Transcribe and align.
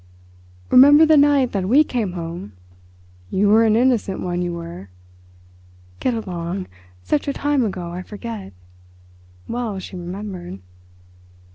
"Remember 0.71 1.05
the 1.05 1.15
night 1.15 1.51
that 1.51 1.69
we 1.69 1.83
came 1.83 2.13
home? 2.13 2.53
You 3.29 3.49
were 3.49 3.65
an 3.65 3.75
innocent 3.75 4.19
one, 4.19 4.41
you 4.41 4.51
were." 4.51 4.89
"Get 5.99 6.15
along! 6.15 6.65
Such 7.03 7.27
a 7.27 7.33
time 7.33 7.63
ago 7.63 7.91
I 7.91 8.01
forget." 8.01 8.51
Well 9.47 9.77
she 9.77 9.95
remembered. 9.97 10.57